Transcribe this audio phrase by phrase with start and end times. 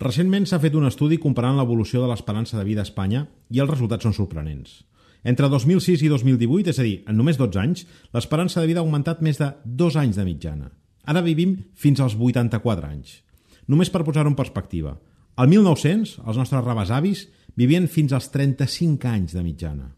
[0.00, 3.68] Recentment s'ha fet un estudi comparant l'evolució de l'esperança de vida a Espanya i els
[3.68, 4.78] resultats són sorprenents.
[5.28, 7.84] Entre 2006 i 2018, és a dir, en només 12 anys,
[8.16, 10.70] l'esperança de vida ha augmentat més de dos anys de mitjana.
[11.04, 13.18] Ara vivim fins als 84 anys.
[13.68, 14.94] Només per posar-ho en perspectiva,
[15.36, 17.26] al 1900, els nostres rebesavis
[17.60, 19.92] vivien fins als 35 anys de mitjana.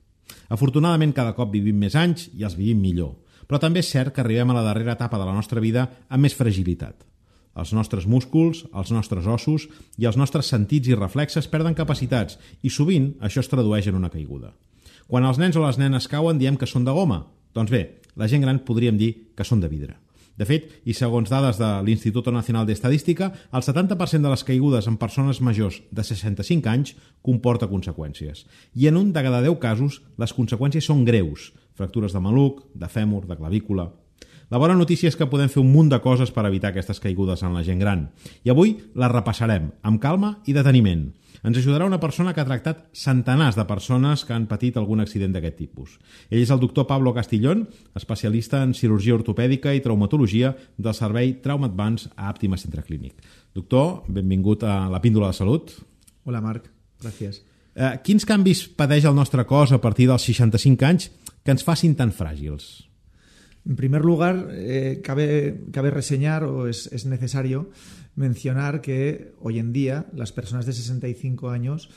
[0.51, 3.15] Afortunadament, cada cop vivim més anys i els vivim millor,
[3.47, 6.27] però també és cert que arribem a la darrera etapa de la nostra vida amb
[6.27, 7.12] més fragilitat.
[7.59, 9.67] Els nostres músculs, els nostres ossos
[10.01, 14.11] i els nostres sentits i reflexes perden capacitats i sovint això es tradueix en una
[14.13, 14.55] caiguda.
[15.09, 17.27] Quan els nens o les nenes cauen diem que són de goma.
[17.53, 17.83] Doncs bé,
[18.17, 19.99] la gent gran podríem dir que són de vidre.
[20.33, 24.97] De fet, i segons dades de l'Institut Nacional d'Estadística, el 70% de les caigudes en
[24.97, 28.47] persones majors de 65 anys comporta conseqüències.
[28.75, 31.53] I en un de cada 10 casos, les conseqüències són greus.
[31.77, 33.91] Fractures de maluc, de fèmur, de clavícula...
[34.53, 37.41] La bona notícia és que podem fer un munt de coses per evitar aquestes caigudes
[37.41, 38.03] en la gent gran.
[38.45, 41.07] I avui la repassarem, amb calma i deteniment.
[41.41, 45.33] Ens ajudarà una persona que ha tractat centenars de persones que han patit algun accident
[45.33, 45.97] d'aquest tipus.
[46.29, 47.65] Ell és el doctor Pablo Castillón,
[47.97, 53.25] especialista en cirurgia ortopèdica i traumatologia del servei Trauma Advance a Àptima Centre Clínic.
[53.57, 55.79] Doctor, benvingut a la Píndola de Salut.
[56.29, 56.69] Hola, Marc.
[57.01, 57.41] Gràcies.
[57.73, 61.09] Eh, quins canvis pateix el nostre cos a partir dels 65 anys
[61.41, 62.92] que ens facin tan fràgils?
[63.65, 67.71] En primer lugar, eh, cabe, cabe, reseñar o es, es, necesario
[68.17, 71.89] mencionar que hoy en día las personas de 65 años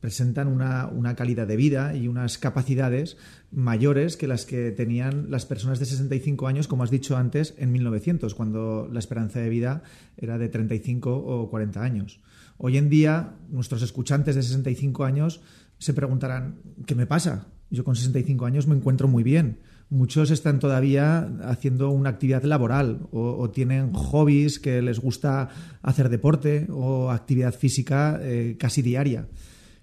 [0.00, 3.16] presentan una, una, calidad de vida y unas capacidades
[3.50, 7.72] mayores que las que tenían las personas de 65 años, como has dicho antes, en
[7.72, 9.82] 1900, cuando la esperanza de vida
[10.18, 12.20] era de 35 o 40 años.
[12.58, 15.40] Hoy en día, nuestros escuchantes de 65 años
[15.78, 17.46] se preguntarán, ¿qué me pasa?
[17.70, 19.60] Yo con 65 años me encuentro muy bien
[19.90, 25.48] muchos están todavía haciendo una actividad laboral o, tienen hobbies que les gusta
[25.82, 29.28] hacer deporte o actividad física eh, casi diaria.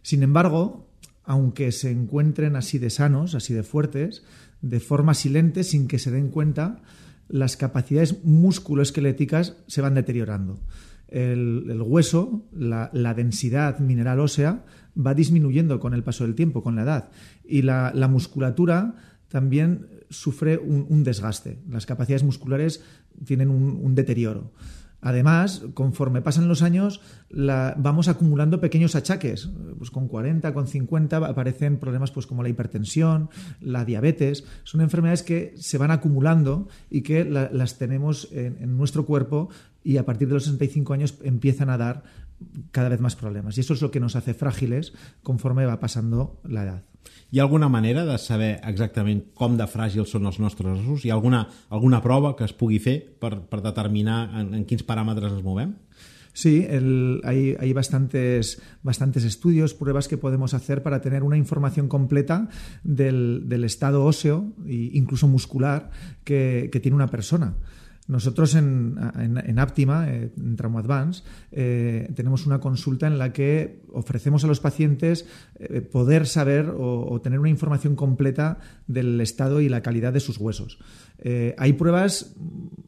[0.02, 0.88] Sin embargo,
[1.26, 4.24] aunque se encuentren así de sanos, así de fuertes,
[4.62, 6.82] de forma silente, sin que se den cuenta,
[7.28, 10.62] las capacidades musculoesqueléticas se van deteriorando.
[11.10, 14.64] El, hueso, la, densidad mineral ósea,
[14.98, 17.12] va disminuyendo con el paso del tiempo, con la edad.
[17.44, 18.96] Y la, la musculatura
[19.28, 21.60] también sufre un, desgaste.
[21.70, 22.84] Las capacidades musculares
[23.26, 24.52] tienen un, deterioro.
[25.00, 29.50] Además, conforme pasan los años, vamos acumulando pequeños achaques.
[29.78, 33.30] Pues con 40, con 50 aparecen problemas pues, como la hipertensión,
[33.62, 34.46] la diabetes.
[34.64, 39.50] Son enfermedades que se van acumulando y que las tenemos en, en, nuestro cuerpo
[39.84, 42.04] y a partir de los 65 años empiezan a dar
[42.72, 43.58] cada vez más problemas.
[43.58, 44.94] Y eso es lo que nos hace frágiles
[45.24, 46.84] conforme va pasando la edad.
[47.30, 51.04] Hi ha alguna manera de saber exactament com de fràgils són els nostres ossos?
[51.04, 51.42] Hi ha alguna,
[51.76, 55.74] alguna prova que es pugui fer per, per determinar en, en quins paràmetres ens movem?
[56.32, 61.90] Sí, el, hay, hay bastantes, bastantes, estudios, pruebas que podemos hacer para tener una información
[61.90, 62.48] completa
[62.84, 65.90] del, del estado óseo e incluso muscular
[66.24, 67.58] que, que tiene una persona.
[68.08, 73.34] Nosotros en, en, en Aptima, eh, en Trauma Advance, eh, tenemos una consulta en la
[73.34, 75.26] que ofrecemos a los pacientes
[75.60, 80.22] eh, poder saber o, o, tener una información completa del estado y la calidad de
[80.22, 80.80] sus huesos.
[81.20, 82.36] Eh, hay pruebas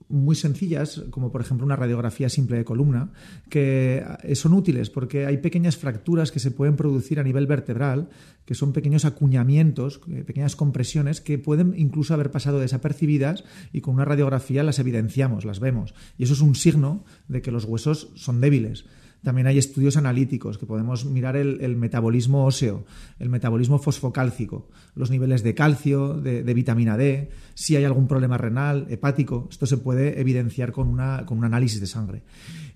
[0.10, 3.12] muy sencillas, como por ejemplo una radiografía simple de columna,
[3.48, 8.10] que eh, son útiles porque hay pequeñas fracturas que se pueden producir a nivel vertebral,
[8.46, 13.94] que son pequeños acuñamientos, eh, pequeñas compresiones que pueden incluso haber pasado desapercibidas y con
[13.94, 15.94] una radiografía las evidenciamos, las vemos.
[16.18, 18.86] Y eso es un signo de que los huesos son débiles.
[19.24, 22.86] También hay estudios analíticos que podemos mirar el, metabolismo óseo,
[23.20, 28.88] el metabolismo fosfocálcico, los niveles de calcio, de, vitamina D, si hay algún problema renal,
[28.90, 29.48] hepático.
[29.52, 32.24] Esto se puede evidenciar con, una, con un análisis de sangre.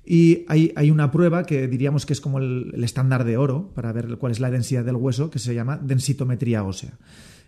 [0.05, 3.93] Y hay, hay, una prueba que diríamos que es como el, estándar de oro para
[3.93, 6.97] ver cuál es la densidad del hueso, que se llama densitometría ósea.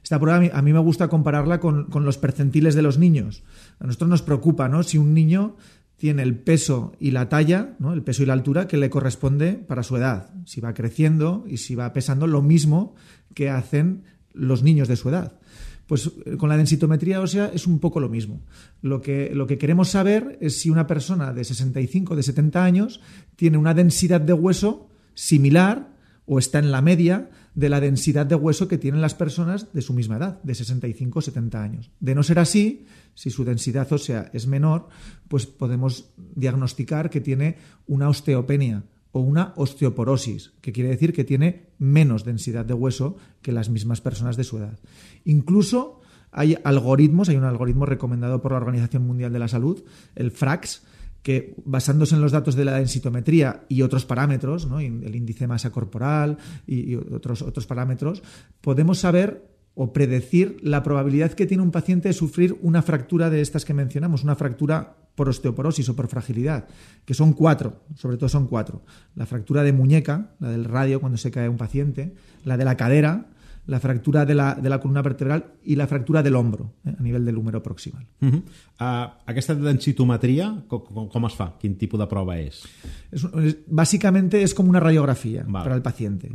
[0.02, 3.44] Esta prueba a mí, me gusta compararla con, con, los percentiles de los niños.
[3.80, 4.84] A nosotros nos preocupa, ¿no?
[4.84, 5.58] Si un niño
[5.98, 9.84] tiene el peso y la talla, el peso y la altura que le corresponde para
[9.84, 12.96] su edad, si va creciendo y si va pesando lo mismo
[13.34, 14.04] que hacen
[14.34, 15.40] los niños de su edad.
[15.88, 18.42] Pues eh, con la densitometría ósea es un poco lo mismo.
[18.82, 23.02] Lo que, lo que queremos saber es si una persona de 65, de 70 años,
[23.36, 25.94] tiene una densidad de hueso similar
[26.26, 29.82] o está en la media de la densidad de hueso que tienen las personas de
[29.82, 31.92] su misma edad, de 65 o 70 años.
[32.00, 32.86] De no ser así,
[33.16, 34.90] si su densidad ósea es menor,
[35.30, 37.58] pues podemos diagnosticar que tiene
[37.88, 43.54] una osteopenia o una osteoporosis, que quiere decir que tiene menos densidad de hueso que
[43.54, 44.78] las mismas personas de su edad.
[45.24, 46.02] Incluso
[46.32, 49.82] hay algoritmos, hay un algoritmo recomendado por la Organización Mundial de la Salud,
[50.16, 50.84] el FRAX,
[51.26, 55.72] que basándose en los datos de la densitometría y otros parámetros, el índice de masa
[55.72, 56.38] corporal
[56.68, 58.22] y, otros, otros parámetros,
[58.62, 59.44] podemos saber
[59.74, 63.74] o predecir la probabilidad que tiene un paciente de sufrir una fractura de estas que
[63.74, 66.68] mencionamos, una fractura por osteoporosis o por fragilidad,
[67.06, 68.84] que son cuatro, sobre todo son cuatro.
[69.16, 72.14] La fractura de muñeca, la del radio cuando se cae un paciente,
[72.44, 73.32] la de la cadera,
[73.68, 77.02] la fractura de la, de la columna vertebral i la fractura de l'ombro eh, a
[77.02, 78.06] nivell de l'húmero proximal.
[78.22, 78.42] Uh -huh.
[78.80, 81.56] uh, aquesta densitometria, com, com, com es fa?
[81.60, 82.64] Quin tipus de prova és?
[83.12, 85.64] Es, es, básicamente es como una radiografía vale.
[85.64, 86.30] para el paciente,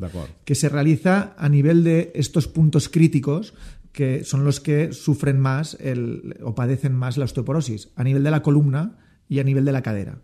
[0.44, 3.54] que se realiza a nivel de estos puntos críticos
[3.92, 8.30] que son los que sufren más el, o padecen más la osteoporosis, a nivel de
[8.30, 8.98] la columna
[9.28, 10.22] y a nivel de la cadera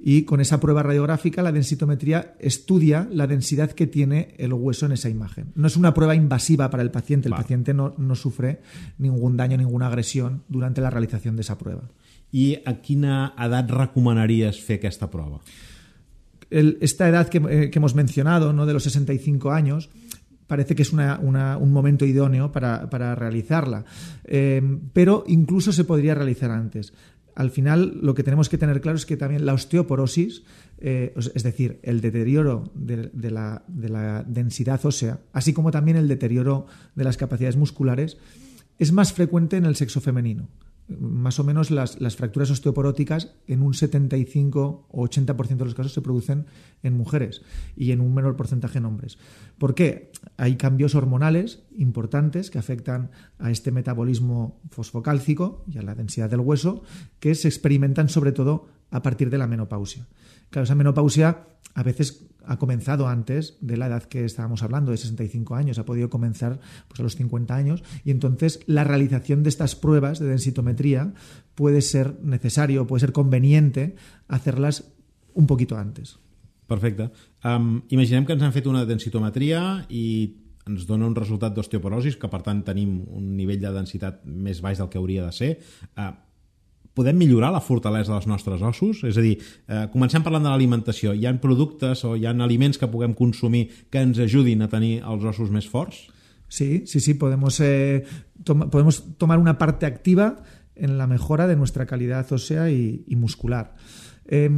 [0.00, 4.92] y con esa prueba radiográfica la densitometría estudia la densidad que tiene el hueso en
[4.92, 5.52] esa imagen.
[5.54, 8.60] No es una prueba invasiva para el paciente, el paciente no, no sufre
[8.98, 11.82] ningún daño, ninguna agresión durante la realización de esa prueba.
[12.30, 15.40] I a quina edat recomanaries fer aquesta prova?
[16.50, 18.66] El, esta edad que, eh, que hemos mencionado, ¿no?
[18.66, 19.88] de los 65 años,
[20.46, 23.84] parece que es una, una, un momento idóneo para, para realizarla.
[24.24, 24.62] Eh,
[24.92, 26.92] pero incluso se podría realizar antes
[27.38, 30.42] al final lo que tenemos que tener claro es que también la osteoporosis,
[30.78, 37.04] eh, es decir, el deterioro de, la densidad ósea, así como también el deterioro de
[37.04, 38.18] las capacidades musculares,
[38.80, 40.48] es más frecuente en el sexo femenino
[40.88, 45.92] más o menos las, las, fracturas osteoporóticas en un 75 o 80% de los casos
[45.92, 46.46] se producen
[46.82, 47.42] en mujeres
[47.76, 49.18] y en un menor porcentaje en hombres.
[49.58, 50.12] ¿Por qué?
[50.36, 56.40] Hay cambios hormonales importantes que afectan a este metabolismo fosfocálcico y a la densidad del
[56.40, 56.82] hueso
[57.20, 60.06] que se experimentan sobre todo a partir de la menopausia.
[60.50, 64.96] Claro, esa menopausia a veces ha comenzado antes de la edad que estábamos hablando, de
[64.96, 66.58] 65 años, ha podido comenzar
[66.88, 71.12] pues, a los 50 años, y entonces la realización de estas pruebas de densitometría
[71.54, 73.96] puede ser necesario, puede ser conveniente
[74.28, 74.92] hacerlas
[75.34, 76.18] un poquito antes.
[76.66, 77.10] Perfecte.
[77.44, 80.04] Um, imaginem que ens han fet una densitometria i
[80.68, 84.80] ens dona un resultat d'osteoporosis, que per tant tenim un nivell de densitat més baix
[84.80, 85.54] del que hauria de ser.
[85.96, 86.12] Uh,
[86.98, 89.04] podem millorar la fortalesa dels nostres ossos?
[89.06, 91.14] És a dir, eh, comencem parlant de l'alimentació.
[91.14, 94.98] Hi han productes o hi han aliments que puguem consumir que ens ajudin a tenir
[95.00, 96.08] els ossos més forts?
[96.48, 98.04] Sí, sí, sí, podemos, eh,
[98.42, 100.42] tom podemos tomar una parte activa
[100.74, 103.74] en la mejora de nuestra calidad ósea y, y muscular.
[104.26, 104.48] Eh,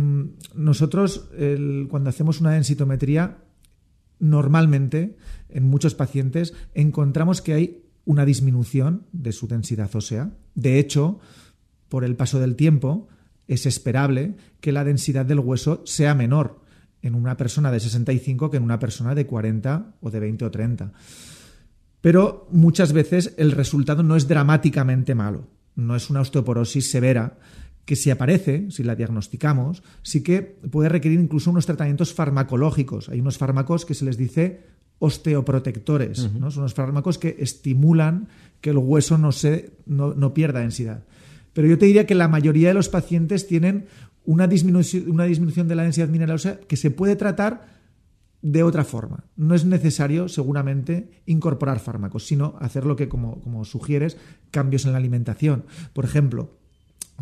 [0.55, 3.39] nosotros, el, cuando hacemos una densitometría,
[4.19, 5.17] normalmente
[5.49, 10.33] en muchos pacientes encontramos que hay una disminución de su densidad ósea.
[10.55, 11.21] De hecho,
[11.91, 13.09] por el paso del tiempo,
[13.47, 16.61] es esperable que la densidad del hueso sea menor
[17.03, 20.51] en una persona de 65 que en una persona de 40 o de 20 o
[20.51, 20.93] 30.
[22.01, 27.39] Pero muchas veces el resultado no es dramáticamente malo, no es una osteoporosis severa
[27.85, 33.09] que si aparece, si la diagnosticamos, sí que puede requerir incluso unos tratamientos farmacológicos.
[33.09, 34.61] Hay unos fármacos que se les dice
[35.01, 36.39] osteoprotectores, uh -huh.
[36.39, 36.51] ¿no?
[36.51, 38.29] son unos fármacos que estimulan
[38.61, 41.03] que el hueso no, se, no, no pierda densidad.
[41.53, 43.87] Pero yo te diría que la mayoría de los pacientes tienen
[44.25, 47.81] una disminución, una disminución de la densidad mineral que se puede tratar
[48.43, 49.25] de otra forma.
[49.37, 54.17] No es necesario, seguramente, incorporar fármacos, sino hacer lo que, como, como sugieres,
[54.51, 55.65] cambios en la alimentación.
[55.93, 56.57] Por ejemplo,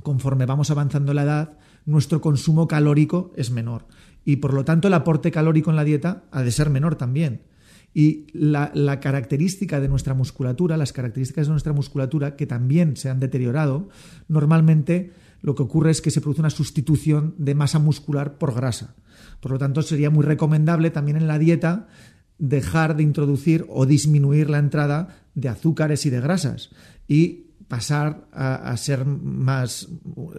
[0.02, 3.86] conforme vamos avanzando la edad, nuestro consumo calórico es menor
[4.25, 7.42] y por lo tanto el aporte calórico en la dieta ha de ser menor también.
[7.95, 13.18] Y la, característica de nuestra musculatura, las características de nuestra musculatura que también se han
[13.18, 13.88] deteriorado,
[14.28, 18.95] normalmente lo que ocurre es que se produce una sustitución de masa muscular por grasa.
[19.40, 21.88] Por lo tanto, sería muy recomendable también en la dieta
[22.38, 26.71] dejar de introducir o disminuir la entrada de azúcares y de grasas
[27.09, 29.88] y pasar a, a, ser más,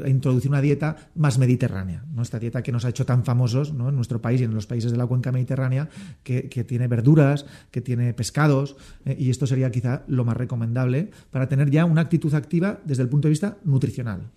[0.04, 2.04] a introducir una dieta más mediterránea.
[2.12, 2.22] ¿no?
[2.22, 3.90] Esta dieta que nos ha hecho tan famosos ¿no?
[3.90, 5.90] en nuestro país y en los países de la cuenca mediterránea,
[6.24, 11.12] que, que tiene verduras, que tiene pescados, eh, y esto sería quizá lo más recomendable
[11.30, 14.32] para tener ya una actitud activa desde el punto de vista nutricional.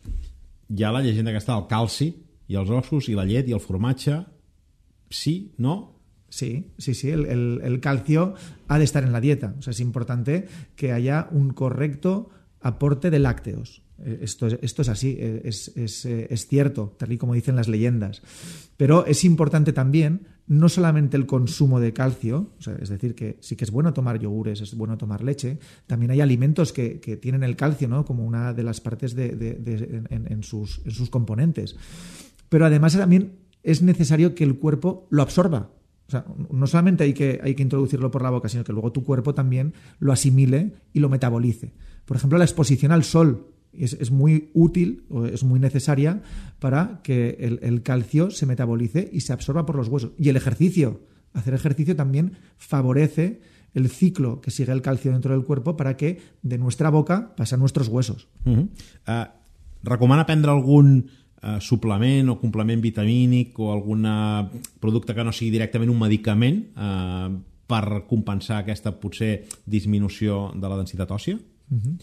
[0.72, 2.06] Hi ha la llegenda que està el calci
[2.48, 4.22] i els ossos i la llet i el formatge.
[5.12, 5.98] Sí, no?
[6.32, 7.10] Sí, sí, sí.
[7.10, 8.32] El, el, el calcio
[8.68, 9.54] ha de estar en la dieta.
[9.58, 12.30] O sea, es importante que haya un correcto
[12.62, 13.82] aporte de lácteos.
[14.04, 17.68] Eh, esto, es así, eh, es, es, eh, es, cierto, tal y como dicen las
[17.68, 18.22] leyendas.
[18.76, 22.50] Pero es importante también no solamente el consumo de calcio,
[22.80, 26.20] es decir, que sí que es bueno tomar yogures, es bueno tomar leche, también hay
[26.20, 28.04] alimentos que, que tienen el calcio ¿no?
[28.04, 31.76] como una de las partes de, de, en, sus, en sus componentes.
[32.48, 35.70] Pero además también es necesario que el cuerpo lo absorba.
[36.12, 38.92] O sea, no solamente hay que, hay que introducirlo por la boca, sino que luego
[38.92, 41.72] tu cuerpo también lo asimile y lo metabolice.
[42.04, 46.20] Por ejemplo, la exposición al sol Es, muy útil o es muy necesaria
[46.58, 50.12] para que el, calcio se metabolice y se absorba por los huesos.
[50.18, 51.00] Y el ejercicio,
[51.32, 53.40] hacer ejercicio también favorece
[53.72, 57.54] el ciclo que sigue el calcio dentro del cuerpo para que de nuestra boca pase
[57.54, 58.28] a nuestros huesos.
[58.44, 58.68] Uh -huh.
[59.08, 61.06] uh, algun
[61.42, 64.06] uh, suplement o complement vitamínic o algun
[64.80, 67.30] producte que no sigui directament un medicament uh,
[67.66, 71.38] per compensar aquesta potser disminució de la densitat òssia?
[71.72, 71.96] Uh -huh.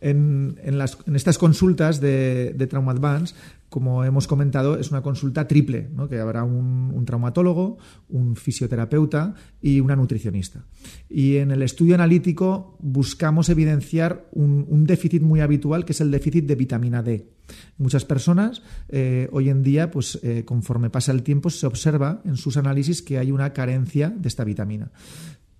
[0.00, 3.34] en, en, las, en, estas consultas de, de Trauma Advance
[3.74, 6.08] como hemos comentado, es una consulta triple, ¿no?
[6.08, 7.78] que habrá un, traumatólogo,
[8.08, 10.64] un fisioterapeuta y una nutricionista.
[11.10, 16.12] Y en el estudio analítico buscamos evidenciar un, un déficit muy habitual, que es el
[16.12, 17.32] déficit de vitamina D.
[17.76, 22.36] Muchas personas eh, hoy en día, pues eh, conforme pasa el tiempo, se observa en
[22.36, 24.92] sus análisis que hay una carencia de esta vitamina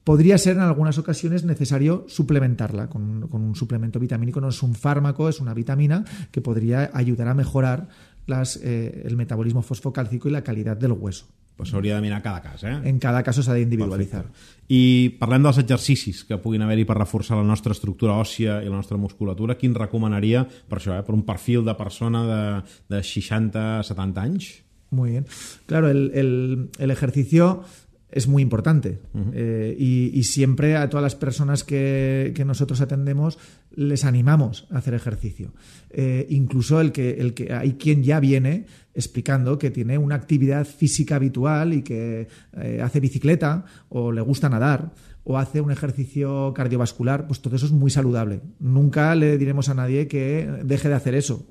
[0.05, 4.41] podría ser en algunas ocasiones necesario suplementarla con, con, un suplemento vitamínico.
[4.41, 7.89] No es un fármaco, es una vitamina que podría ayudar a mejorar
[8.27, 11.27] las, eh, el metabolismo fosfocálcico y la calidad del hueso.
[11.57, 12.73] Pues s'hauria de mirar cada cas, eh?
[12.83, 14.25] En cada cas s'ha d'individualitzar.
[14.75, 18.75] I parlem dels exercicis que puguin haver-hi per reforçar la nostra estructura òssia i la
[18.75, 19.55] nostra musculatura.
[19.55, 21.05] Quin recomanaria per això, eh?
[21.07, 22.43] per un perfil de persona de,
[22.91, 24.51] de 60-70 anys?
[24.91, 25.27] Muy bien.
[25.67, 27.63] Claro, el, el, el ejercicio
[28.15, 29.01] es muy importante.
[29.13, 29.31] Uh -huh.
[29.35, 33.39] eh, y, y, siempre a todas las personas que, que, nosotros atendemos
[33.75, 35.53] les animamos a hacer ejercicio.
[35.91, 40.65] Eh, incluso el que, el que hay quien ya viene explicando que tiene una actividad
[40.65, 44.93] física habitual y que eh, hace bicicleta o le gusta nadar
[45.25, 48.43] o hace un ejercicio cardiovascular, pues todo eso es muy saludable.
[48.61, 51.47] Nunca le diremos a nadie que deje de hacer eso.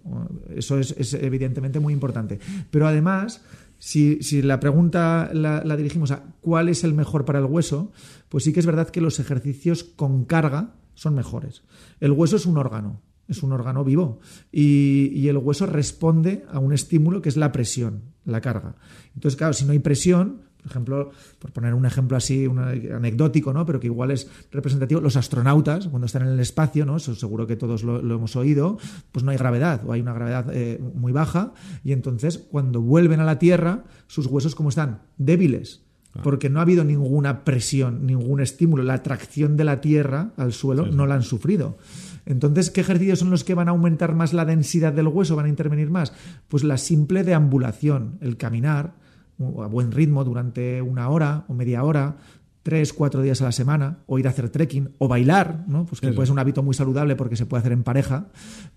[0.55, 2.39] Eso es, es evidentemente muy importante.
[2.69, 3.41] Pero además
[3.85, 7.91] si, si la pregunta la, la, dirigimos a cuál es el mejor para el hueso,
[8.29, 11.63] pues sí que es verdad que los ejercicios con carga son mejores.
[11.99, 14.21] El hueso es un órgano, es un órgano vivo
[14.53, 18.77] y, y, el hueso responde a un estímulo que es la presión, la carga.
[19.15, 23.53] Entonces, claro, si no hay presión, por ejemplo, por poner un ejemplo así, un anecdótico,
[23.53, 23.65] ¿no?
[23.65, 26.95] pero que igual es representativo, los astronautas, cuando están en el espacio, ¿no?
[26.95, 28.77] Eso seguro que todos lo, lo hemos oído,
[29.11, 31.53] pues no hay gravedad, o hay una gravedad eh, muy baja,
[31.83, 35.83] y entonces cuando vuelven a la Tierra, sus huesos como están débiles,
[36.21, 40.85] porque no ha habido ninguna presión, ningún estímulo, la atracción de la Tierra al suelo
[40.85, 41.77] sí, no la han sufrido.
[42.25, 45.47] Entonces, ¿qué ejercicios son los que van a aumentar más la densidad del hueso, van
[45.47, 46.13] a intervenir más?
[46.47, 48.93] Pues la simple deambulación, el caminar,
[49.39, 52.17] a buen ritmo durante una hora o media hora,
[52.63, 55.85] tres, cuatro días a la semana, o ir a hacer trekking, o bailar, ¿no?
[55.85, 58.27] pues que puede ser un hábito muy saludable porque se puede hacer en pareja,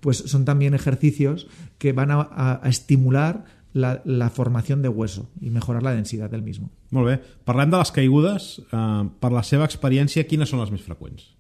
[0.00, 1.46] pues son también ejercicios
[1.78, 3.44] que van a, a, a estimular
[3.76, 6.70] la, la formación de hueso i mejorar la densitat del mismo.
[6.96, 7.16] Molt bé.
[7.44, 8.46] Parlem de les caigudes.
[8.72, 11.36] Eh, per la seva experiència, quines són les més freqüents?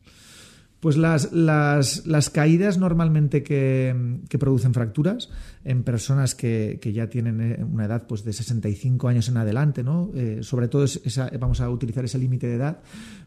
[0.80, 5.30] Pues las, las, las caídas normalmente que, que, producen fracturas
[5.64, 9.82] en personas que, que, ya tienen eh, una edad pues de 65 años en adelante,
[9.82, 10.10] ¿no?
[10.14, 10.84] Eh, sobre todo
[11.40, 12.80] vamos a utilizar ese límite de edad,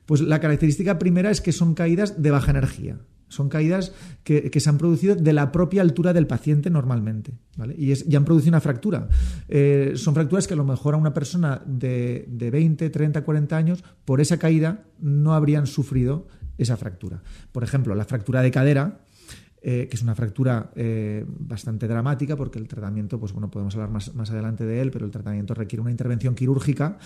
[0.05, 2.99] pues la característica primera es que son caídas de baja energía.
[3.29, 7.33] Son caídas que, que, se han producido de la propia altura del paciente normalmente.
[7.57, 7.75] ¿vale?
[7.77, 9.07] Y, es, y, han producido una fractura.
[9.47, 13.55] Eh, son fracturas que a lo mejor a una persona de, de 20, 30, 40
[13.55, 16.27] años, por esa caída, no habrían sufrido
[16.59, 17.21] esa fractura.
[17.51, 18.99] Por ejemplo, la fractura de cadera,
[19.61, 23.89] eh, que es una fractura eh, bastante dramática porque el tratamiento, pues bueno, podemos hablar
[23.89, 26.97] más, más, adelante de él, pero el tratamiento requiere una intervención quirúrgica.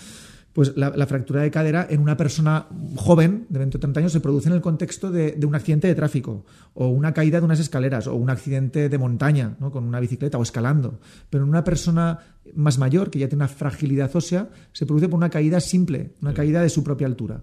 [0.52, 4.12] Pues la, la, fractura de cadera en una persona joven, de 20 o 30 años,
[4.12, 7.44] se produce en el contexto de, de, un accidente de tráfico, o una caída de
[7.44, 9.72] unas escaleras, o un accidente de montaña, ¿no?
[9.72, 11.00] con una bicicleta o escalando.
[11.28, 12.20] Pero en una persona
[12.54, 16.32] más mayor, que ya tiene una fragilidad ósea, se produce por una caída simple, una
[16.32, 17.42] caída de su propia altura.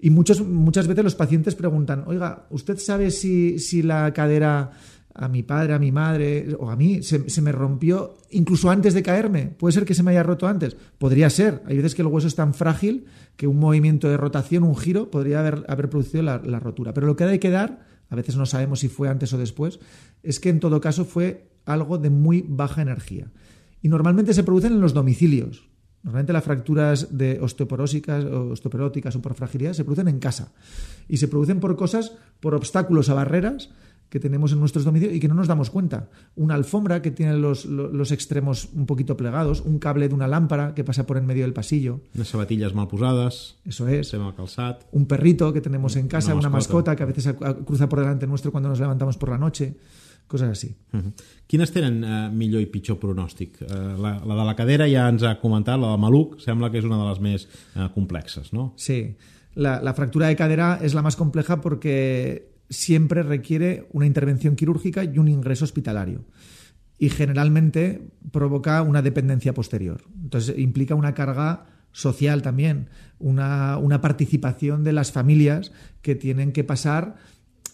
[0.00, 4.70] Y muchos, muchas veces los pacientes preguntan, oiga, ¿usted sabe si, si la cadera
[5.14, 9.02] a mi padre, a mi madre o a mí se, me rompió incluso antes de
[9.02, 9.46] caerme?
[9.46, 10.76] ¿Puede ser que se me haya roto antes?
[10.98, 11.62] Podría ser.
[11.66, 13.04] Hay veces que el hueso es tan frágil
[13.36, 16.94] que un movimiento de rotación, un giro, podría haber, haber producido la, la rotura.
[16.94, 19.80] Pero lo que hay que dar, a veces no sabemos si fue antes o después,
[20.22, 23.30] es que en todo caso fue algo de muy baja energía.
[23.82, 25.69] Y normalmente se producen en los domicilios.
[26.02, 30.52] Normalmente las fracturas de osteoporósicas, osteoporóticas o por fragilidad se producen en casa
[31.08, 33.70] y se producen por cosas, por obstáculos a barreras
[34.10, 36.08] que tenemos en nuestros domicilios y que no nos damos cuenta.
[36.34, 40.26] Una alfombra que tiene los, los, los, extremos un poquito plegados, un cable de una
[40.26, 42.00] lámpara que pasa por en medio del pasillo.
[42.14, 43.56] Unas zapatillas mal posadas.
[43.64, 44.12] Eso es.
[44.14, 44.82] Mal calzat.
[44.90, 46.48] Un perrito que tenemos en casa, una mascota.
[46.48, 49.76] una mascota que a veces cruza por delante nuestro cuando nos levantamos por la noche
[50.30, 50.70] coses així.
[50.92, 51.12] Uh -huh.
[51.50, 53.60] Quines tenen uh, millor i pitjor pronòstic?
[53.62, 56.78] Uh, la, la de la cadera ja ens ha comentat, la de maluc sembla que
[56.78, 58.72] és una de les més uh, complexes, ¿no?
[58.76, 59.16] Sí,
[59.54, 65.04] la, la fractura de cadera es la más compleja porque siempre requiere una intervención quirúrgica
[65.04, 66.24] y un ingreso hospitalario.
[66.98, 70.02] Y generalmente provoca una dependencia posterior.
[70.22, 75.72] Entonces implica una carga social también, una, una participación de las familias
[76.02, 77.16] que tienen que pasar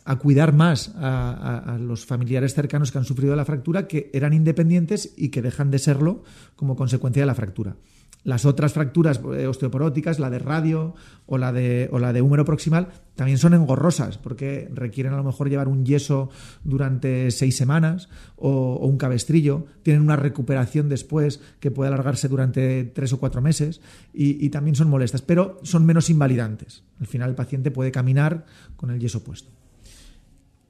[0.06, 5.12] a cuidar más a, los familiares cercanos que han sufrido la fractura, que eran independientes
[5.16, 6.22] y que dejan de serlo
[6.54, 7.76] como consecuencia de la fractura.
[8.22, 10.94] Las otras fracturas eh, osteoporóticas, la de radio
[11.26, 11.88] o la de,
[12.22, 16.30] húmero proximal, también son engorrosas porque requieren a lo mejor llevar un yeso
[16.64, 19.66] durante seis semanas o, un cabestrillo.
[19.82, 23.80] Tienen una recuperación después que puede alargarse durante tres o cuatro meses
[24.12, 26.82] y también son molestas, pero son menos invalidantes.
[27.00, 28.44] Al final el paciente puede caminar
[28.76, 29.50] con el yeso puesto.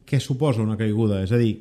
[0.07, 1.23] Què suposa una caiguda?
[1.27, 1.53] És a dir,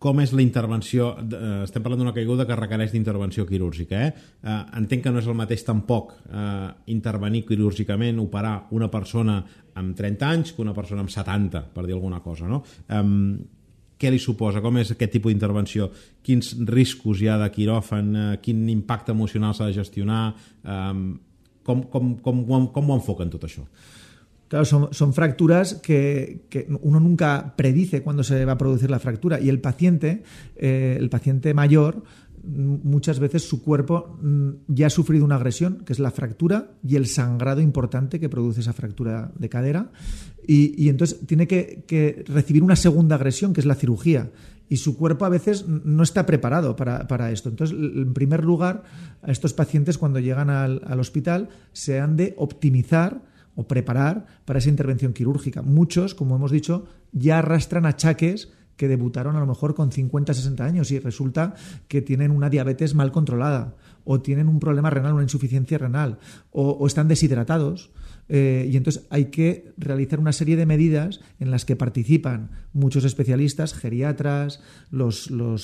[0.00, 1.10] com és la intervenció...
[1.20, 4.00] Eh, estem parlant d'una caiguda que requereix d'intervenció quirúrgica.
[4.06, 4.28] Eh?
[4.40, 9.40] Eh, entenc que no és el mateix tampoc eh, intervenir quirúrgicament, operar una persona
[9.80, 12.48] amb 30 anys que una persona amb 70, per dir alguna cosa.
[12.48, 12.62] No?
[12.88, 13.02] Eh,
[14.00, 14.64] què li suposa?
[14.64, 15.90] Com és aquest tipus d'intervenció?
[16.24, 18.12] Quins riscos hi ha de quiròfan?
[18.16, 20.30] Eh, quin impacte emocional s'ha de gestionar?
[20.64, 20.94] Eh,
[21.66, 23.68] com, com, com, com, com ho enfoquen tot això?
[24.50, 29.48] Claro, son, fracturas que, uno nunca predice cuándo se va a producir la fractura y
[29.48, 30.24] el paciente,
[30.56, 32.02] eh, el paciente mayor,
[32.42, 36.96] muchas veces su cuerpo mm, ya ha sufrido una agresión, que es la fractura y
[36.96, 39.92] el sangrado importante que produce esa fractura de cadera,
[40.44, 44.32] y, entonces tiene que, recibir una segunda agresión, que es la cirugía.
[44.68, 47.50] Y su cuerpo a veces no está preparado para, esto.
[47.50, 48.82] Entonces, en primer lugar,
[49.24, 53.29] estos pacientes cuando llegan al hospital se han de optimizar
[53.60, 55.60] o preparar para esa intervención quirúrgica.
[55.60, 60.64] Muchos, como hemos dicho, ya arrastran achaques que debutaron a lo mejor con 50, 60
[60.64, 61.54] años y resulta
[61.86, 66.18] que tienen una diabetes mal controlada o tienen un problema renal, una insuficiencia renal
[66.50, 67.90] o están deshidratados
[68.32, 73.04] eh, y entonces hay que realizar una serie de medidas en las que participan muchos
[73.04, 74.60] especialistas, geriatras,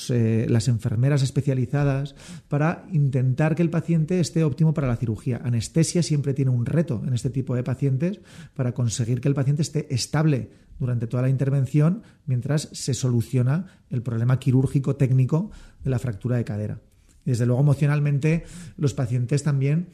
[0.09, 2.15] eh, las enfermeras especializadas,
[2.49, 5.39] para intentar que el paciente esté óptimo para la cirugía.
[5.45, 8.19] Anestesia siempre tiene un reto en este tipo de pacientes
[8.53, 14.03] para conseguir que el paciente esté estable durante toda la intervención mientras se soluciona el
[14.03, 15.51] problema quirúrgico técnico
[15.85, 16.81] de la fractura de cadera.
[17.23, 18.43] desde luego, emocionalmente,
[18.77, 19.87] los pacientes también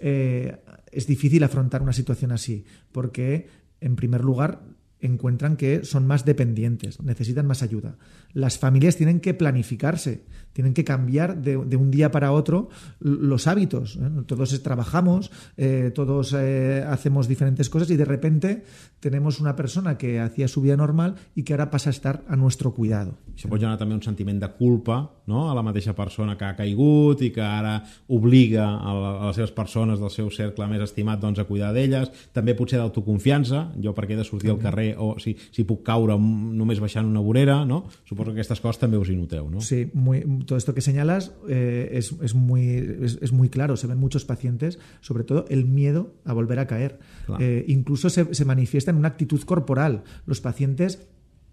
[0.00, 0.56] eh,
[0.90, 3.48] es difícil afrontar una situación así, porque
[3.80, 4.62] en primer lugar
[5.00, 7.98] encuentran que son más dependientes, necesitan más ayuda.
[8.32, 10.24] Las familias tienen que planificarse,
[10.58, 12.68] tienen que cambiar de, un día para otro
[12.98, 13.94] los hábitos.
[13.94, 14.10] ¿eh?
[14.26, 18.64] Todos trabajamos, eh, todos eh, hacemos diferentes cosas y de repente
[18.98, 22.34] tenemos una persona que hacía su vida normal y que ahora pasa a estar a
[22.34, 23.14] nuestro cuidado.
[23.38, 24.96] Se pot generar també un sentiment de culpa
[25.30, 25.44] no?
[25.46, 27.76] a la mateixa persona que ha caigut i que ara
[28.10, 31.70] obliga a, la, a les seves persones del seu cercle més estimat doncs, a cuidar
[31.76, 32.10] d'elles.
[32.34, 36.18] També potser d'autoconfiança, jo perquè he de sortir al carrer o si, si puc caure
[36.18, 37.84] només baixant una vorera, no?
[38.10, 39.62] Suposo que aquestes coses també us hi noteu, no?
[39.62, 42.68] Sí, muy, todo esto que señalas eh, es, es, muy,
[43.02, 43.76] es, es, muy claro.
[43.76, 46.98] Se ven muchos pacientes, sobre todo el miedo a volver a caer.
[47.26, 47.44] Claro.
[47.44, 50.04] Eh, incluso se, se manifiesta en una actitud corporal.
[50.24, 51.06] Los pacientes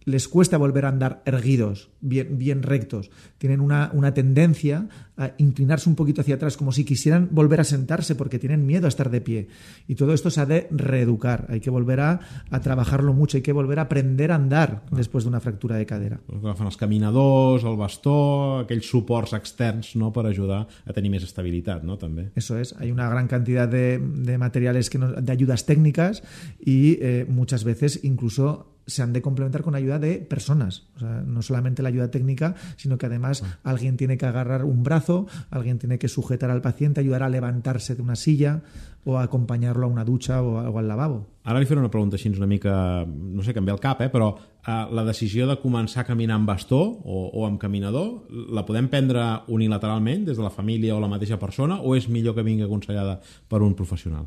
[0.06, 3.10] les cuesta volver a andar erguidos, bien, bien rectos.
[3.38, 4.88] Tienen una, una, tendencia
[5.18, 8.86] a inclinarse un poquito hacia atrás, como si quisieran volver a sentarse porque tienen miedo
[8.86, 9.48] a estar de pie.
[9.88, 11.48] Y todo esto se ha de reeducar.
[11.50, 15.24] Hay que volver a, a trabajarlo mucho, hay que volver a aprender a andar después
[15.24, 16.20] de una fractura de cadera.
[16.30, 21.84] Agafen els caminadors, el bastó, aquells suports externs no, per ajudar a tenir més estabilitat,
[21.84, 21.98] no?
[21.98, 22.30] També.
[22.36, 22.76] Eso es.
[22.78, 26.22] Hay una gran cantidad de, de materiales que nos, de ayudas técnicas
[26.60, 30.88] y eh, muchas veces incluso se han de complementar con ayuda de personas.
[30.96, 33.60] O sea, no solamente la ayuda técnica, sino que además ah.
[33.64, 37.96] alguien tiene que agarrar un brazo, alguien tiene que sujetar al paciente, ayudar a levantarse
[37.96, 38.62] de una silla
[39.06, 41.36] o acompanyar-lo a una dutxa o, o al lavabo.
[41.46, 44.10] Ara li faré una pregunta així una mica, no sé, canviar el cap, eh?
[44.10, 48.66] però eh, la decisió de començar a caminar amb bastó o, o amb caminador, la
[48.66, 49.22] podem prendre
[49.54, 53.20] unilateralment des de la família o la mateixa persona o és millor que vingui aconsellada
[53.48, 54.26] per un professional?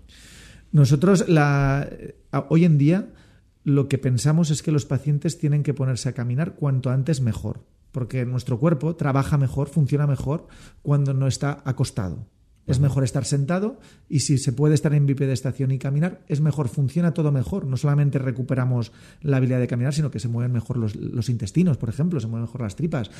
[0.71, 1.89] Nosotros, la,
[2.49, 3.09] hoy en día,
[3.69, 7.67] lo que pensamos es que los pacientes tienen que ponerse a caminar cuanto antes mejor,
[7.93, 10.49] porque nuestro cuerpo trabaja mejor, funciona mejor
[10.81, 12.27] cuando no está acostado.
[12.67, 13.79] Es mejor estar sentado
[14.11, 17.67] y si se puede estar en bipedestación y caminar, es mejor, funciona todo mejor.
[17.67, 21.89] No solamente recuperamos la habilidad de caminar, sino que se mueven mejor los, intestinos, por
[21.89, 23.11] ejemplo, se mueven mejor las tripas,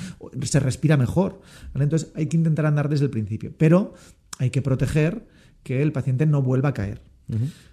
[0.43, 1.41] se respira mejor.
[1.75, 3.95] Entonces hay que intentar andar desde el principio, pero
[4.39, 5.27] hay que proteger
[5.63, 7.01] que el paciente no vuelva a caer.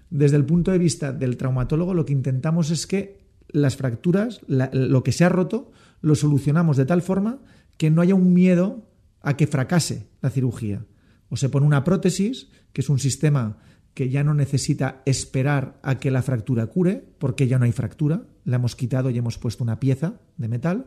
[0.09, 5.03] Desde el punto de vista del traumatólogo, lo que intentamos es que las fracturas, lo
[5.03, 7.39] que se ha roto, lo solucionamos de tal forma
[7.77, 8.87] que no haya un miedo
[9.21, 10.85] a que fracase la cirugía.
[11.29, 13.57] O se pone una prótesis, que es un sistema
[13.93, 18.27] que ya no necesita esperar a que la fractura cure, porque ya no hay fractura,
[18.43, 20.85] la hemos quitado y hemos puesto una pieza de metal,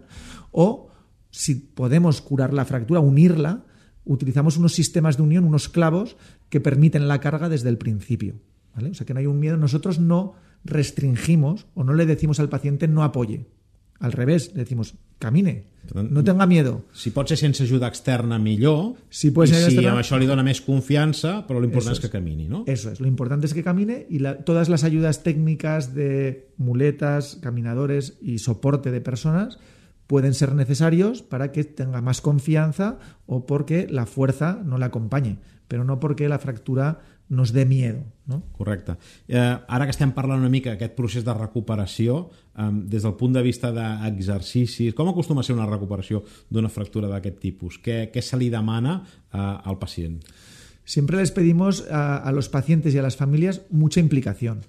[0.53, 0.91] o
[1.31, 3.65] si podemos curar la fractura, unirla,
[4.05, 6.17] utilizamos unos sistemas de unión, unos clavos
[6.49, 8.37] que permiten la carga desde el principio.
[8.79, 8.91] ¿Vale?
[8.91, 9.57] O sea que no hay un miedo.
[9.57, 13.47] Nosotros no restringimos o no le decimos al paciente no apoye.
[14.01, 16.85] Al revés, le decimos camine, no tenga miedo.
[16.93, 18.95] Si pot ser sense ajuda externa, millor.
[19.11, 21.99] Si puede ser I si externa- amb això li dona més confiança, però l'important Eso
[21.99, 22.12] és que es.
[22.12, 22.62] camini, no?
[22.69, 27.38] Eso es, lo importante es que camine y la- todas las ayudas técnicas de muletas,
[27.43, 29.59] caminadores y soporte de personas
[30.07, 35.38] pueden ser necesarios para que tenga más confianza o porque la fuerza no la acompañe,
[35.67, 38.05] pero no porque la fractura nos dé miedo.
[38.27, 38.43] ¿no?
[38.53, 38.97] Correcte.
[39.29, 43.37] Eh, ara que estem parlant una mica d'aquest procés de recuperació, eh, des del punt
[43.37, 47.81] de vista d'exercicis, com acostuma a ser una recuperació d'una fractura d'aquest tipus?
[47.85, 50.21] Què, què se li demana eh, al pacient?
[50.88, 54.61] Siempre les pedimos a, a los pacientes y a las familias mucha implicación,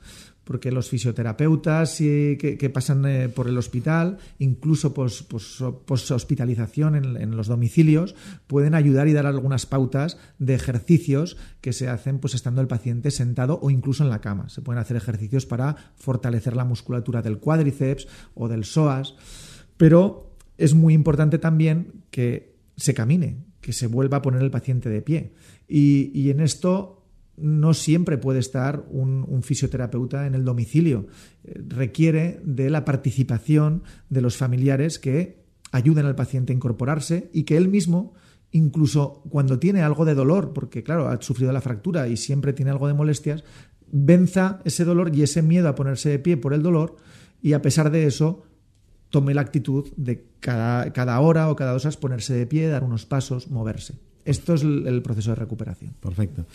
[0.49, 6.95] porque los fisioterapeutas y que, que pasan eh, por el hospital, incluso pos, pos- post-hospitalización
[6.95, 8.15] en, los domicilios,
[8.47, 13.11] pueden ayudar y dar algunas pautas de ejercicios que se hacen pues estando el paciente
[13.11, 14.49] sentado o incluso en la cama.
[14.49, 19.13] Se pueden hacer ejercicios para fortalecer la musculatura del cuádriceps o del psoas,
[19.77, 24.89] pero es muy importante también que se camine, que se vuelva a poner el paciente
[24.89, 25.33] de pie.
[25.67, 26.98] Y en esto
[27.41, 31.07] no siempre puede estar un, fisioterapeuta en el domicilio.
[31.43, 37.43] Eh, requiere de la participación de los familiares que ayuden al paciente a incorporarse y
[37.43, 38.13] que él mismo,
[38.51, 42.71] incluso cuando tiene algo de dolor, porque claro, ha sufrido la fractura y siempre tiene
[42.71, 43.43] algo de molestias,
[43.91, 46.97] venza ese dolor y ese miedo a ponerse de pie por el dolor
[47.41, 48.43] y a pesar de eso
[49.09, 52.83] tome la actitud de cada, cada hora o cada dos horas ponerse de pie, dar
[52.83, 53.95] unos pasos, moverse.
[54.25, 55.95] Esto es el, proceso de recuperación.
[55.99, 56.45] Perfecte.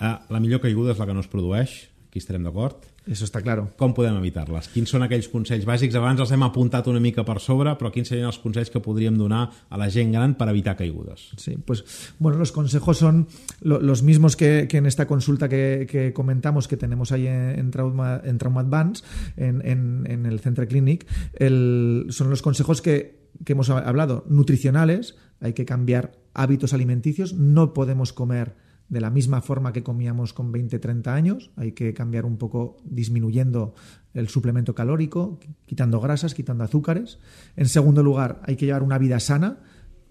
[0.00, 2.88] Uh, la millor caiguda és la que no es produeix, aquí estarem d'acord.
[3.02, 3.64] Eso está claro.
[3.76, 4.68] Com podem evitar-les?
[4.70, 5.96] Quins són aquells consells bàsics?
[5.98, 9.16] Abans els hem apuntat una mica per sobre, però quins serien els consells que podríem
[9.18, 11.32] donar a la gent gran per evitar caigudes?
[11.36, 11.82] Sí, pues
[12.20, 13.26] bueno, los consejos son
[13.60, 17.58] lo- los mismos que, que en esta consulta que, que comentamos que tenemos ahí en,
[17.58, 19.02] en Trauma, en Trauma Advance,
[19.36, 21.04] en, en- en el Centre Clinic.
[21.34, 27.74] El- son los consejos que, que hemos hablado, nutricionales, hay que cambiar hábitos alimenticios, no
[27.74, 28.54] podemos comer
[28.92, 32.76] de la misma forma que comíamos con 20, 30 años, hay que cambiar un poco
[32.84, 33.74] disminuyendo
[34.12, 37.18] el suplemento calórico, quitando grasas, quitando azúcares.
[37.56, 39.60] En segundo lugar, hay que llevar una vida sana,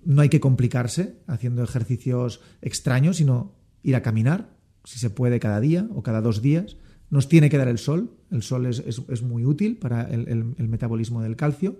[0.03, 4.49] no hay que complicarse haciendo ejercicios extraños, sino ir a caminar,
[4.83, 6.75] si se puede cada día o cada dos días.
[7.11, 11.21] Nos tiene que dar el sol, el sol es, es- muy útil para el metabolismo
[11.21, 11.75] del calcio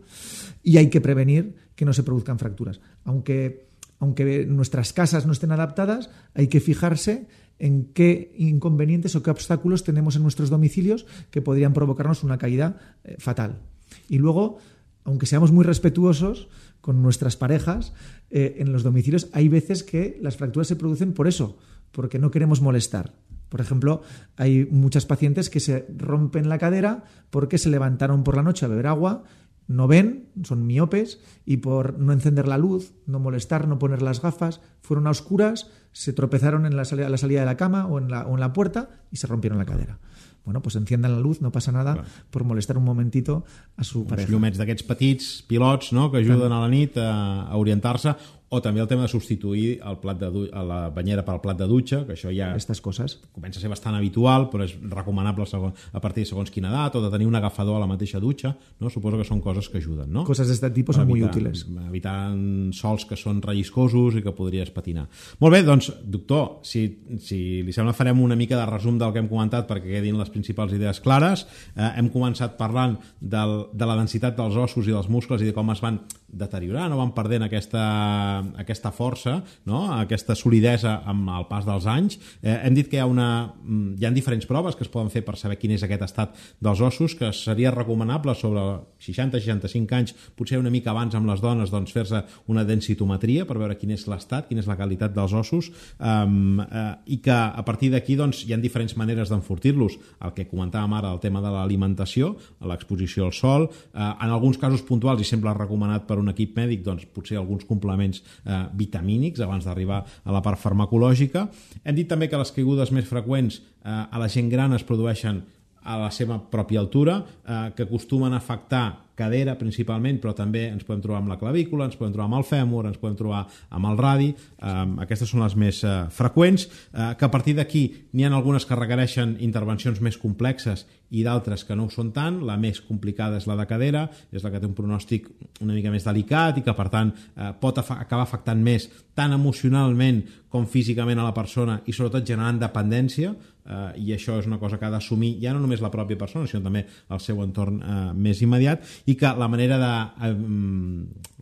[0.62, 2.80] y hay que prevenir que no se produzcan fracturas.
[3.06, 3.71] Aunque,
[4.02, 7.28] aunque nuestras casas no estén adaptadas, hay que fijarse
[7.60, 12.98] en qué inconvenientes o qué obstáculos tenemos en nuestros domicilios que podrían provocarnos una caída
[13.04, 13.62] eh, fatal.
[14.10, 14.58] Y luego,
[15.04, 16.50] aunque seamos muy respetuosos
[16.82, 17.94] con nuestras parejas,
[18.32, 21.60] eh, en los domicilios hay veces que las fracturas se producen por eso,
[21.92, 23.14] porque no queremos molestar.
[23.50, 24.02] Por ejemplo,
[24.36, 28.70] hay muchas pacientes que se rompen la cadera porque se levantaron por la noche a
[28.70, 29.26] beber agua,
[29.68, 34.22] no ven, son miopes y por no encender la luz, no molestar, no poner las
[34.22, 37.98] gafas, fueron a oscuras, se tropezaron en la salida, la salida de la cama o
[38.00, 40.00] en la, o en la puerta y se rompieron la cadera.
[40.44, 42.06] Bueno, pues enciendan la luz, no pasa nada Clar.
[42.32, 43.46] por molestar un momentito
[43.78, 44.32] a su Uns pareja.
[44.32, 46.10] llumets d'aquests petits pilots no?
[46.12, 48.16] que ajuden a la nit a, a orientar-se
[48.52, 51.68] o també el tema de substituir el plat de a la banyera pel plat de
[51.72, 53.14] dutxa, que això ja Estas cosas.
[53.32, 56.96] comença a ser bastant habitual, però és recomanable segon, a partir de segons quina edat,
[56.96, 58.90] o de tenir un agafador a la mateixa dutxa, no?
[58.90, 60.26] suposo que són coses que ajuden, no?
[60.26, 61.66] Tipo Per son muy evitar- útiles.
[61.88, 62.34] Evitar
[62.74, 65.08] sols que són relliscosos i que podries patinar.
[65.40, 66.84] Molt bé, doncs, doctor, si,
[67.20, 70.30] si li sembla farem una mica de resum del que hem comentat perquè quedin les
[70.30, 71.46] principals idees clares.
[71.76, 75.54] Eh, hem començat parlant del, de la densitat dels ossos i dels muscles i de
[75.54, 79.84] com es van deteriorant o van perdent aquesta, aquesta força, no?
[79.96, 82.18] aquesta solidesa amb el pas dels anys.
[82.42, 85.12] Eh, hem dit que hi ha, una, mm, hi ha diferents proves que es poden
[85.14, 88.62] fer per saber quin és aquest estat dels ossos, que seria recomanable sobre
[89.02, 93.78] 60-65 anys, potser una mica abans amb les dones, doncs fer-se una densitometria per veure
[93.80, 97.92] quin és l'estat, quina és la qualitat dels ossos, um, eh, i que a partir
[97.94, 99.98] d'aquí doncs, hi ha diferents maneres d'enfortir-los.
[100.22, 102.36] El que comentàvem ara, el tema de l'alimentació,
[102.68, 106.84] l'exposició al sol, eh, en alguns casos puntuals i sempre recomanat per un equip mèdic,
[106.86, 111.48] doncs potser alguns complements eh, vitamínics abans d'arribar a la part farmacològica.
[111.84, 115.44] Hem dit també que les caigudes més freqüents eh, a la gent gran es produeixen
[115.82, 118.86] a la seva pròpia altura, eh, que acostumen a afectar
[119.22, 122.48] cadera principalment, però també ens podem trobar amb la clavícula, ens podem trobar amb el
[122.50, 124.74] fèmur, ens podem trobar amb el radi, eh,
[125.06, 128.80] aquestes són les més eh, freqüents, eh, que a partir d'aquí n'hi ha algunes que
[128.80, 133.48] requereixen intervencions més complexes i d'altres que no ho són tant, la més complicada és
[133.50, 135.28] la de cadera, és la que té un pronòstic
[135.62, 140.22] una mica més delicat i que per tant eh, pot acabar afectant més tant emocionalment
[140.52, 143.34] com físicament a la persona i sobretot generant dependència.
[143.62, 146.50] Eh, i això és una cosa que ha d'assumir ja no només la pròpia persona
[146.50, 146.82] sinó també
[147.14, 148.88] el seu entorn eh, més immediat.
[149.06, 149.92] i que la manera de
[150.28, 150.36] eh,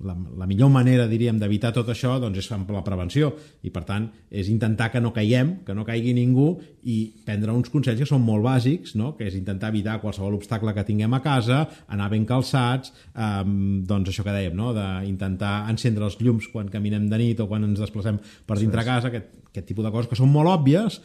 [0.05, 3.31] la, la millor manera diríem d'evitar tot això doncs és amb la prevenció
[3.67, 6.53] i per tant és intentar que no caiguem que no caigui ningú
[6.87, 9.13] i prendre uns consells que són molt bàsics no?
[9.17, 13.43] que és intentar evitar qualsevol obstacle que tinguem a casa anar ben calçats eh,
[13.89, 14.73] doncs això que dèiem no?
[14.77, 18.91] d'intentar encendre els llums quan caminem de nit o quan ens desplacem per dintre sí,
[18.93, 21.01] casa aquest, aquest tipus de coses que són molt òbvies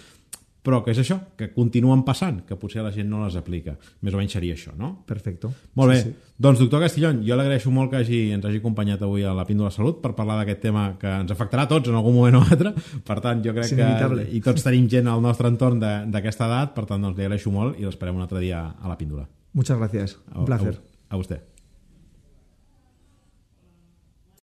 [0.64, 3.74] però que és això, que continuen passant, que potser la gent no les aplica.
[4.00, 4.94] Més o menys seria això, no?
[5.06, 5.50] Perfecte.
[5.76, 5.98] Molt bé.
[6.00, 6.32] Sí, sí.
[6.44, 9.70] Doncs, doctor Castillón, jo l'agraeixo molt que hagi, ens hagi acompanyat avui a la Píndola
[9.74, 12.72] Salut per parlar d'aquest tema que ens afectarà a tots en algun moment o altre.
[13.04, 14.26] Per tant, jo crec que...
[14.34, 17.76] I tots tenim gent al nostre entorn d'aquesta edat, per tant, doncs, li agraeixo molt
[17.78, 19.28] i l'esperem un altre dia a la Píndola.
[19.52, 20.18] Muchas gracias.
[20.34, 20.78] Un placer.
[20.80, 21.53] A, a, a usted.